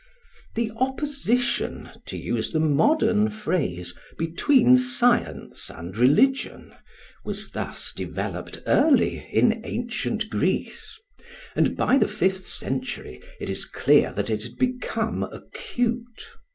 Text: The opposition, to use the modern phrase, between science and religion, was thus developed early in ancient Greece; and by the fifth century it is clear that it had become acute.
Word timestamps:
The 0.55 0.71
opposition, 0.77 1.91
to 2.07 2.17
use 2.17 2.51
the 2.51 2.59
modern 2.59 3.29
phrase, 3.29 3.93
between 4.17 4.75
science 4.75 5.69
and 5.69 5.95
religion, 5.95 6.73
was 7.23 7.51
thus 7.51 7.93
developed 7.95 8.63
early 8.65 9.29
in 9.31 9.61
ancient 9.63 10.31
Greece; 10.31 10.99
and 11.55 11.77
by 11.77 11.99
the 11.99 12.07
fifth 12.07 12.47
century 12.47 13.21
it 13.39 13.47
is 13.47 13.65
clear 13.65 14.11
that 14.13 14.31
it 14.31 14.41
had 14.41 14.57
become 14.57 15.21
acute. 15.21 16.23